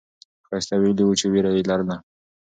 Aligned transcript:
ښایسته 0.47 0.75
ویلي 0.77 1.03
وو 1.05 1.17
چې 1.19 1.25
ویره 1.31 1.51
یې 1.55 1.61
لرله. 1.69 1.97